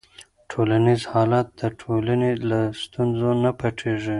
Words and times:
ټولنیز 0.51 1.01
حالت 1.11 1.47
د 1.59 1.61
ټولنې 1.81 2.31
له 2.49 2.59
ستونزو 2.83 3.29
نه 3.43 3.51
پټيږي. 3.59 4.09